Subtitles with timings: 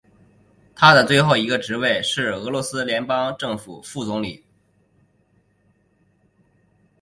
[0.73, 4.43] 他的最后一个职位是俄罗斯联邦政府副总理。